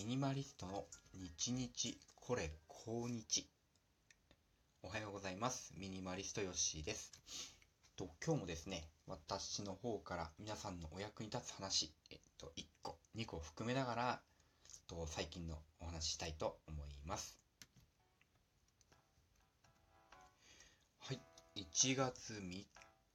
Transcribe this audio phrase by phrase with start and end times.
[0.00, 3.46] ミニマリストの日日これ高日。
[4.82, 5.74] おはようございます。
[5.76, 7.12] ミニマリストヨッシーです。
[7.98, 14.20] と今日もですね私の方から皆さんのお役に立つ話えっと1個2個含めながら
[14.88, 17.38] と最近のお話ししたいと思います。
[21.00, 21.20] はい。
[21.56, 22.64] 1月3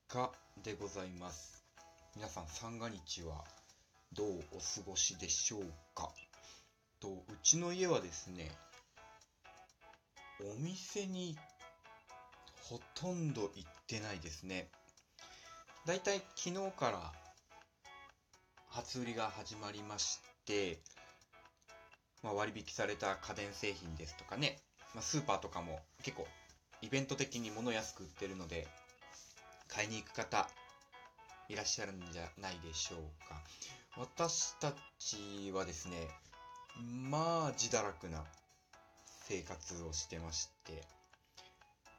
[0.07, 0.31] 日
[0.63, 1.65] でございます。
[2.15, 3.43] 皆さん三が日は
[4.13, 5.61] どうお過ごしでしょう
[5.95, 6.11] か？
[6.99, 8.51] とうちの家はですね
[10.41, 11.37] お店に
[12.69, 14.69] ほとんど行ってないですね。
[15.85, 17.13] だいたい昨日から
[18.69, 20.79] 初売りが始まりまして、
[22.23, 24.57] まあ、割引された家電製品ですとかね、
[24.93, 26.27] まあ、スーパーとかも結構
[26.81, 28.67] イベント的に物安く売ってるので
[29.67, 30.49] 買いに行く方
[31.49, 33.41] いらっしゃるんじゃないでしょうか。
[33.97, 35.95] 私たちはですね
[36.81, 38.23] まあ自堕落な
[39.27, 40.83] 生活をしてまして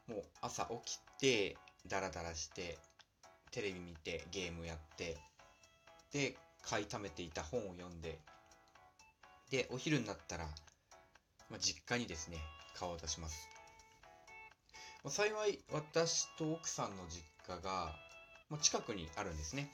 [0.07, 2.77] もう朝起きてダラダラして
[3.51, 5.17] テレビ見てゲームやって
[6.13, 8.19] で買い溜めていた本を読んで
[9.49, 10.45] でお昼になったら、
[11.49, 12.37] まあ、実家にですね
[12.77, 13.49] 顔を出します、
[15.03, 17.95] まあ、幸い私と奥さんの実家が、
[18.49, 19.71] まあ、近くにあるんですね。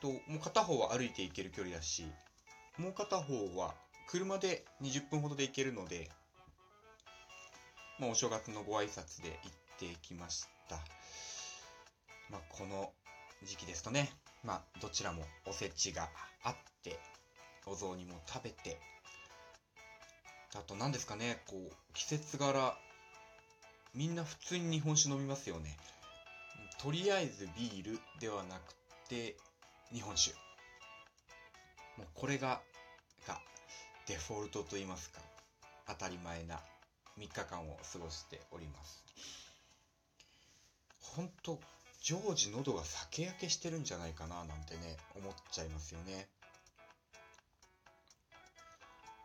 [0.00, 2.04] ともう片方は歩いて行ける距離だし
[2.78, 3.74] もう片方は
[4.08, 6.08] 車で20分ほどで行けるので、
[7.98, 9.38] まあ、お正月のご挨拶で
[9.80, 10.76] 行ってきました。
[12.30, 12.92] まあ、この
[13.44, 14.10] 時期ですとね、
[14.44, 16.08] まあ、どちらもおせちが
[16.44, 16.54] あっ
[16.84, 17.00] て、
[17.66, 18.78] お雑煮も食べて、
[20.54, 22.76] あと何ですかね、こう、季節柄、
[23.92, 25.76] みんな普通に日本酒飲みますよね。
[26.80, 28.74] とりあえずビールではなく
[29.08, 29.36] て、
[29.92, 30.47] 日本酒。
[31.98, 32.62] もうこれが、
[33.26, 33.40] が
[34.06, 35.20] デフォルトと言いますか、
[35.88, 36.60] 当たり前な
[37.18, 39.04] 3日間を過ごしております。
[41.00, 41.58] ほんと、
[42.00, 46.28] 常時喉が酒焼けしてるんじゃないかななんてね、思っちゃいますよね。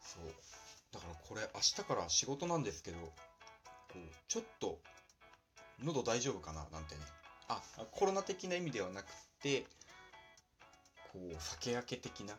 [0.02, 0.34] そう。
[0.92, 3.14] だからこれ明日から仕事なんですけど、こ
[3.96, 3.98] う、
[4.28, 4.80] ちょっと、
[5.84, 7.02] 喉大丈夫かななんてね。
[7.48, 9.12] あ、コロナ的な意味ではなく
[9.44, 9.68] て、
[11.12, 12.36] こう、酒焼け的な。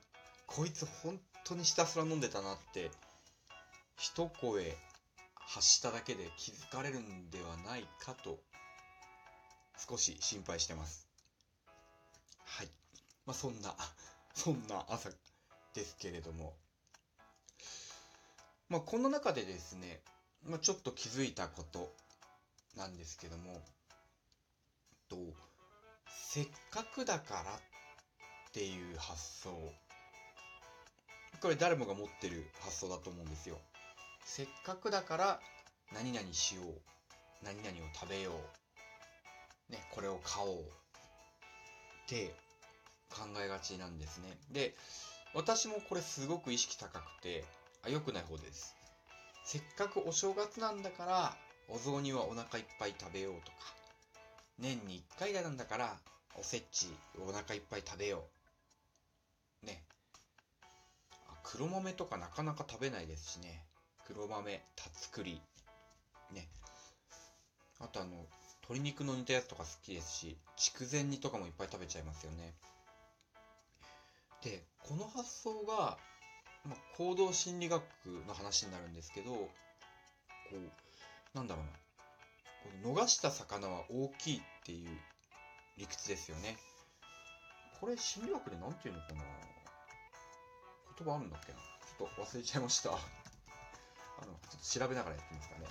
[0.47, 2.91] こいつ本当にひたすら飲んでたなって、
[3.97, 4.77] 一声
[5.37, 8.39] 発しただけで気づかれるんではないかと、
[9.89, 11.07] 少し心配してます。
[12.45, 12.69] はい。
[13.27, 13.75] まあ、そんな、
[14.35, 15.11] そんな朝
[15.75, 16.55] ですけれども。
[18.69, 20.01] まあ、この中でですね、
[20.43, 21.95] まあ、ちょっと気づいたこと
[22.77, 23.63] なんですけども、
[25.09, 25.17] と、
[26.09, 27.61] せっかくだからっ
[28.53, 29.73] ていう発想
[31.41, 33.59] これ誰もが持ってる発想だと思うんですよ。
[34.25, 35.41] せっかくだから
[35.93, 37.45] 何々しよう。
[37.45, 38.33] 何々を食べよ
[39.69, 39.73] う。
[39.73, 40.61] ね、これを買おう。
[40.61, 40.63] っ
[42.09, 42.35] て
[43.11, 44.37] 考えがちなんですね。
[44.51, 44.75] で、
[45.35, 47.45] 私もこれすごく意識高くて、
[47.85, 48.75] あ、良くない方です。
[49.45, 51.37] せっかくお正月なんだから、
[51.69, 53.57] お雑煮はお腹いっぱい食べようとか、
[54.59, 55.97] 年に1回なんだから、
[56.37, 58.34] おせちお腹いっぱい食べよう
[61.45, 63.63] 黒豆とかなかなか食べないですしね。
[64.07, 65.41] 黒豆、たつくり。
[66.33, 66.49] ね。
[67.79, 68.27] あとあの、
[68.63, 72.55] 鶏肉の煮たやつとか好きですし、筑前煮とかもいっぱい食べちゃいますよね。
[74.43, 75.99] で、この発想が、
[76.65, 77.83] まあ、行動心理学
[78.27, 79.51] の話になるんですけど、こ
[80.53, 81.71] う、なんだろうな。
[82.83, 84.89] この逃した魚は大きいっていう
[85.77, 86.57] 理屈ですよね。
[87.81, 89.54] これ心理学で何て言うのかな
[90.97, 92.91] 言葉あるんだっけなちょっと忘れちゃいました。
[92.95, 92.99] あの、
[94.27, 95.67] ちょっと調べながらやってみますかね。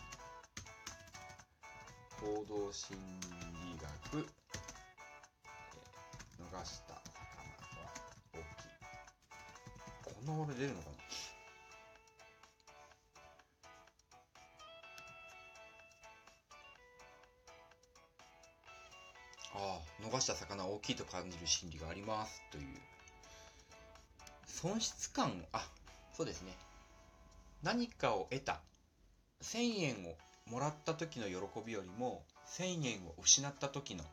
[2.20, 3.80] 行動心理
[4.12, 7.94] 学、えー、逃した魚は
[8.34, 8.66] 大き
[10.12, 10.16] い。
[10.16, 10.98] こんな俺出るのかな
[19.56, 22.93] ああ、逃した魚は大きいと感じる心理がありますという
[24.64, 25.68] 損失感、あ、
[26.14, 26.54] そうですね。
[27.64, 28.62] 何かを得た。
[29.42, 30.16] 1000円を
[30.50, 32.24] もらった時の喜びよりも、
[32.58, 34.06] 1000円を失った時の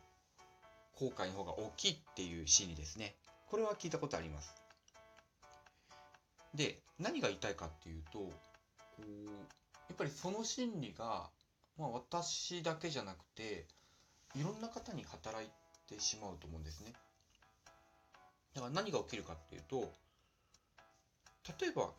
[0.97, 3.15] 後悔の方が大きいっていう心理ですね。
[3.47, 4.53] これは聞いたことあります。
[6.53, 8.33] で、何が言いたいかっていうと、こ
[8.99, 9.03] う
[9.89, 11.31] やっぱりその心理が、
[11.79, 13.69] まあ私だけじゃなくて、
[14.35, 15.49] いろんな方に働い
[15.89, 16.93] てしまうと思うんですね。
[18.53, 19.93] だから何が起きるかっていうと、
[21.61, 21.91] 例えば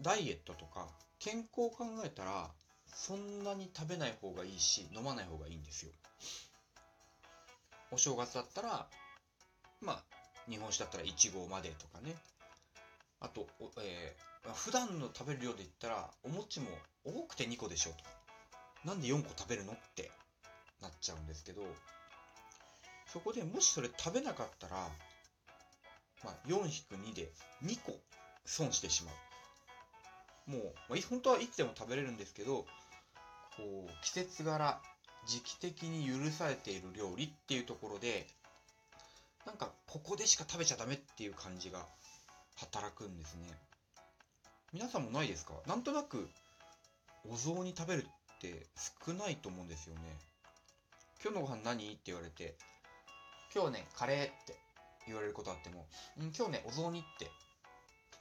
[0.00, 2.50] ダイエットとか健康を考えたら
[2.92, 5.92] そんなに食べない方がいいし飲まない方がいいんですよ。
[7.90, 8.86] お正月だったら
[9.80, 10.02] まあ
[10.48, 12.16] 日本酒だったら1合までとかね。
[13.20, 13.48] あと、
[13.82, 16.68] えー、普段の食べる量で言ったらお餅も
[17.04, 17.96] 多くて2個でしょと。
[18.84, 20.10] なんで4個食べるのって
[20.80, 21.62] なっちゃうんですけど
[23.12, 24.76] そこでもしそれ食べなかったら、
[26.24, 27.32] まあ、4-2で
[27.64, 27.98] 2個
[28.48, 29.12] 損してしま
[30.48, 30.50] う。
[30.50, 32.64] もう、まあ、本当はいつでも食べれるんですけど、
[33.56, 34.80] こう、季節柄、
[35.26, 38.26] 時期的に許されている料理っていうところで、
[39.44, 41.86] なんか、ここでしか食べちゃダメっていう感じが
[42.56, 43.46] 働くんですね。
[44.72, 45.54] 皆さんもないですか？
[45.66, 46.28] なんとなく、
[47.28, 48.66] お雑煮食べるって
[49.06, 50.00] 少ないと思うんですよね。
[51.22, 51.90] 今日のご飯何？
[51.92, 52.54] って言われて、
[53.54, 54.56] 今日ね、カレーって
[55.06, 55.86] 言われることあっても、
[56.16, 57.30] 今日ね、お雑煮って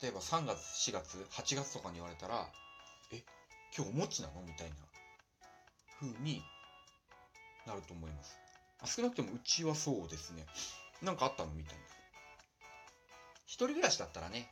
[0.01, 0.59] 例えば3月、
[0.89, 2.47] 4月、8月とかに言われたら、
[3.11, 3.23] え、
[3.75, 4.41] 今日お餅なの？
[4.41, 4.75] みたいな
[5.99, 6.41] 風に
[7.65, 8.37] なると思います。
[8.85, 10.45] 少なくともうちはそうですね。
[11.01, 11.51] なんかあったの？
[11.53, 11.81] みたいな。
[13.45, 14.47] 一人暮らしだったらね、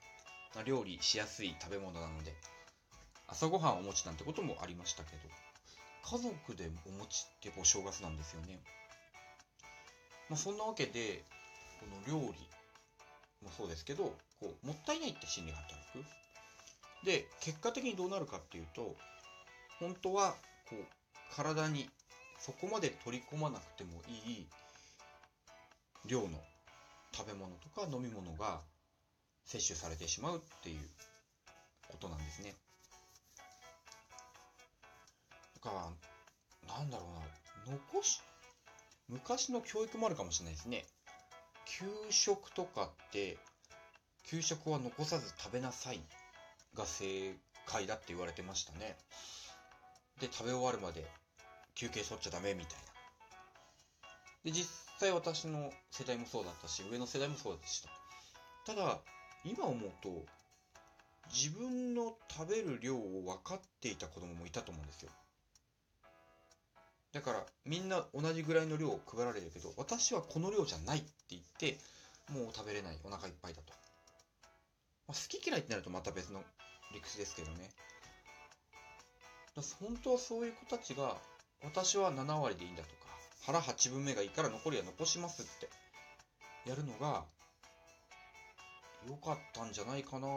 [0.66, 2.34] 料理しやすい食べ物なので、
[3.28, 5.22] 朝ごはんお餅なんてこともありましたけど、
[6.04, 8.60] 家族でお餅ってお正月なんですよね。
[10.30, 11.24] まあ、そんなわけで、
[11.80, 12.50] この料理
[13.42, 17.06] もそうですけど、こう、もったいないって心理が働く。
[17.06, 18.96] で、結果的にどうなるかっていうと、
[19.80, 20.36] 本当は、
[20.70, 20.86] こう、
[21.36, 21.90] 体に
[22.40, 24.48] そこまで取り込まなくてもいい
[26.06, 26.42] 量の
[27.14, 28.62] 食べ物とか飲み物が
[29.46, 30.80] 摂取されてしまうっていう
[31.88, 32.56] ことなんですね。
[35.56, 35.92] だか
[36.68, 37.06] ら、なんだろ
[37.66, 38.22] うな、残し、
[39.08, 40.86] 昔の教育もあるかもしれないですね。
[41.66, 43.38] 給食とかって
[44.28, 46.00] 給食は残さず食べなさい
[46.74, 47.36] が正
[47.66, 48.98] 解だって言われてましたね。
[50.20, 51.06] で、食べ終わるまで
[51.76, 52.86] 休憩取っちゃダメみたいな。
[54.46, 54.68] で、実
[55.00, 57.90] 際私の世代もそうだったし、上の世代もそうでした。
[58.66, 59.00] ただ、
[59.44, 60.26] 今思うと、
[61.34, 65.12] 自分の食べる量を分かっていた子供もいたと思うんですよ。
[67.16, 71.78] だから、みんな同じぐらいの量を配られるけど、私はこの量じゃないって言って、
[72.30, 73.72] もう食べれない、お腹いっぱいだと。
[75.08, 76.44] まあ、好き嫌いってなるとまた別の
[76.94, 77.72] 理屈ですけどね。
[79.80, 81.16] 本当はそういう子たちが、
[81.64, 82.96] 私は7割でいいんだとか、
[83.46, 85.70] 腹8分目がいいから残りは残しますって
[86.68, 87.24] やるのが
[89.08, 90.28] 良かったんじゃないかな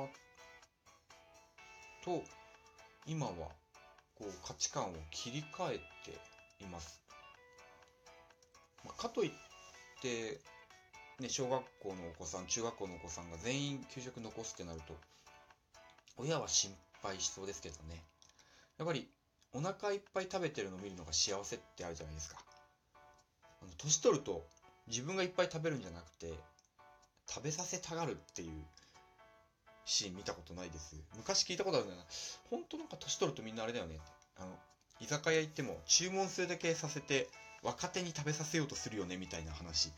[2.04, 2.22] と
[3.06, 3.32] 今は
[4.14, 6.27] こう価値観を切り替えて
[6.60, 7.02] います。
[8.84, 9.30] まあ、かといっ
[10.00, 10.40] て
[11.20, 14.94] ね、小学校のお子さん、中学校のお子さんが全員給食残すってなると、
[16.16, 18.02] 親は心配しそうですけどね。
[18.78, 19.08] やっぱり、
[19.52, 22.36] お腹いっぱい食べてるのを見るのが幸せってあるじゃないですか。
[23.62, 24.46] あの年取ると、
[24.86, 26.32] 自分がいっぱい食べるんじゃなくて、
[27.26, 28.64] 食べさせたがるっていう
[29.84, 30.94] シーン見たことないです。
[31.16, 32.06] 昔聞いたことあるんだよな。
[32.50, 33.98] 本当なんか年取るとみんなあれだよね。
[34.36, 34.56] あの、
[35.00, 37.28] 居酒屋行っても注文するだけさせて
[37.62, 39.92] 若手に食べさせようとするよねみたいな話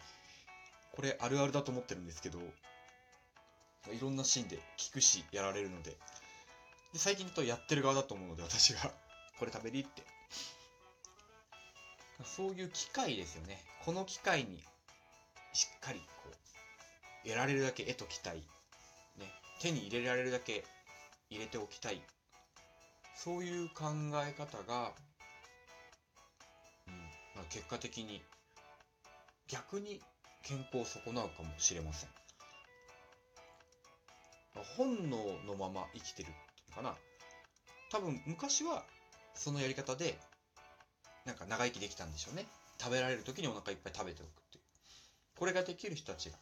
[0.92, 5.92] これあるあるだと思ってるんですけど、いろんなシーンで聞くし、やられるので。
[6.92, 8.80] で、最近だとやってる側だと思うので、私が
[9.38, 10.02] これ食べりって。
[12.24, 13.62] そういう機会ですよね。
[13.84, 14.62] この機会に、
[15.52, 16.30] しっかりこ
[17.24, 18.36] う、得られるだけ得ときたい。
[19.16, 19.32] ね。
[19.60, 20.64] 手に入れられるだけ
[21.30, 22.02] 入れておきたい。
[23.22, 23.84] そういう考
[24.26, 24.92] え方が、
[26.88, 26.94] うん
[27.36, 28.22] まあ、結果的に
[29.46, 30.00] 逆に
[30.42, 32.10] 健康を損なうかもしれません。
[34.76, 36.94] 本能のまま生きてるっていうかな。
[37.90, 38.84] 多分昔は
[39.34, 40.18] そのやり方で
[41.26, 42.46] なんか長生きできたんでしょうね。
[42.80, 44.64] 食べられる時にお腹いっぱい食べておくっていう。
[45.38, 46.38] これができる人たちが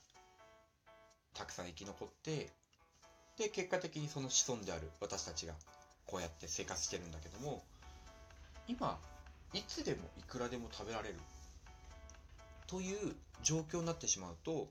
[1.35, 2.53] たくさん生き残って、
[3.37, 5.55] で、結果的にその子孫である私たちが
[6.09, 7.63] こうやって生活してるんだけども、
[8.67, 8.99] 今、
[9.53, 11.15] いつでもいくらでも食べられる。
[12.69, 14.69] という状況になってしまうと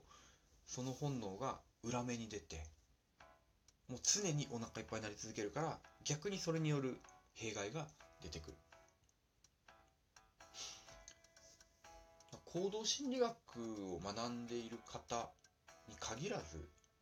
[0.66, 2.62] その本能が裏目に出て
[3.88, 6.96] もう常にお腹いっぱいになり続けるから逆にそれによる
[7.34, 7.86] 弊害が
[8.22, 8.56] 出てくる。
[12.44, 13.34] 行動心理学
[13.92, 15.28] を学んでいる方
[15.86, 16.56] に限らず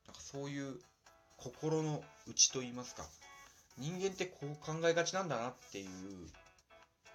[0.06, 0.74] なんかそういう
[1.36, 3.04] 心の内といいますか
[3.78, 5.86] 人間ってこう考えがちなんだなっていう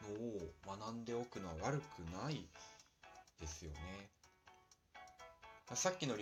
[0.03, 2.45] のを学んでおくのは悪くない
[3.39, 3.77] ですよね。
[5.73, 6.15] さっきの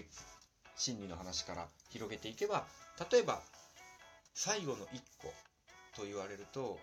[0.78, 2.66] 心理の話から広げていけば、
[3.12, 3.42] 例えば、
[4.42, 5.34] 最後の1個
[5.94, 6.80] と言われると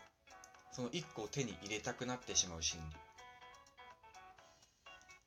[0.73, 2.81] その1個を手に入れたくなってしまう心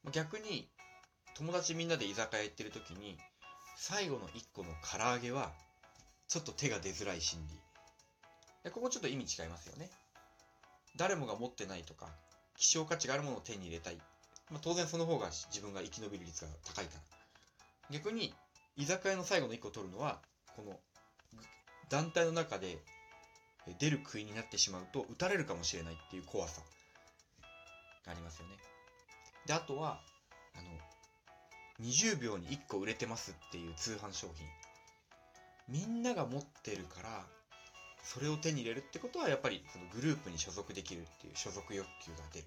[0.05, 0.69] 理逆に
[1.35, 3.17] 友達みんなで居酒屋行ってる時に
[3.77, 5.51] 最後の1個の唐揚げは
[6.27, 7.68] ちょっと手が出づらい心理
[8.71, 9.89] ここちょっと意味違いますよね。
[10.97, 12.07] 誰もが持ってないとか
[12.57, 13.97] 希少価値があるものを手に入れたい、
[14.51, 17.01] まあ、当然その方が自分が生き延びる率が高いから。
[17.91, 18.33] 逆に
[18.75, 20.19] 居酒屋の最後の1個を取るのは
[20.55, 20.79] この
[21.89, 22.77] 団体の中で
[23.79, 26.61] 出る杭になってしまうと撃たれるかもしれないっていう怖さ。
[28.05, 28.57] がありますよね。
[29.45, 29.99] であとは
[30.55, 34.47] あの20秒に1個売れてますっていう通販商品。
[35.67, 37.25] みんなが持ってるから
[38.03, 42.45] それを手に入れるってことはやっぱりそのグループに所属できるっていう所属欲求が出る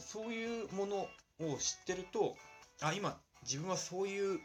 [0.00, 2.36] そういうものを知ってると
[2.80, 4.40] あ今自分はそういう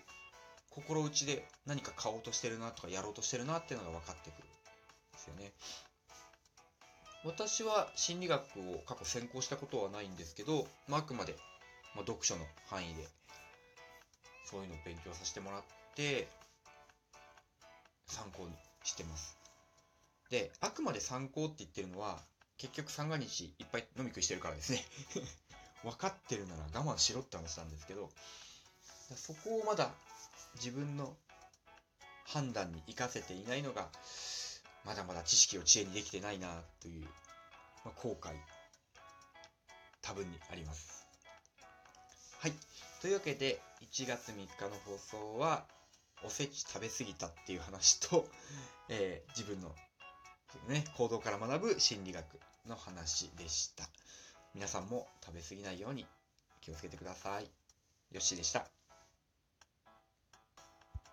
[0.70, 4.52] 心打ちで何か買おうとしてるなとかやろうとしてるなっていうのが分かってくるん
[5.14, 5.52] ですよね。
[7.26, 11.36] 私は心理学を過去専攻したことはないんですけど、まあ、あくまで、
[11.96, 13.08] まあ、読書の範囲で
[14.46, 15.64] そういうのを勉強させてもらっ
[15.96, 16.28] て
[18.88, 19.38] してます。
[20.29, 22.20] で、あくまで参考って言ってるのは
[22.58, 24.84] 結局三が日いっぱい飲み食いしてるからですね。
[25.84, 28.10] 分かってるなら我慢しろって話なんですけど
[29.15, 29.94] そこをまだ
[30.56, 31.15] 自分の
[32.25, 33.89] 判断に活かせていないのが
[34.84, 37.03] まだまだ知識を知恵にできてないなという、
[37.86, 38.36] まあ、後悔
[40.01, 41.06] 多分にあります。
[42.39, 42.53] はい。
[43.01, 45.65] というわけで1月3日の放送は
[46.24, 48.28] おせち食べ過ぎたっていう話と、
[48.90, 49.76] えー、自分の、
[50.68, 53.88] ね、行動から学ぶ心理学の話でした。
[54.54, 56.08] 皆さんも食べ過ぎないように
[56.62, 57.44] 気をつけてください。
[57.44, 57.50] よ
[58.20, 58.77] っしーでした。